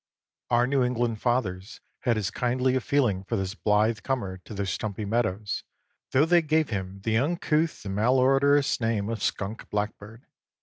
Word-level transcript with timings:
Our 0.49 0.65
New 0.65 0.81
England 0.81 1.21
fathers 1.21 1.79
had 1.99 2.17
as 2.17 2.31
kindly 2.31 2.75
a 2.75 2.81
feeling 2.81 3.23
for 3.23 3.35
this 3.35 3.53
blithe 3.53 3.99
comer 3.99 4.39
to 4.45 4.55
their 4.55 4.65
stumpy 4.65 5.05
meadows, 5.05 5.63
though 6.09 6.25
they 6.25 6.41
gave 6.41 6.71
him 6.71 7.01
the 7.01 7.17
uncouth 7.19 7.85
and 7.85 7.93
malodorous 7.93 8.79
name 8.81 9.09
of 9.09 9.21
skunk 9.21 9.69
blackbird. 9.69 10.25